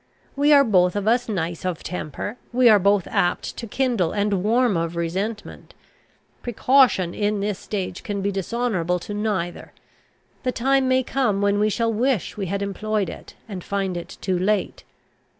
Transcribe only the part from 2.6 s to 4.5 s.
are both apt to kindle, and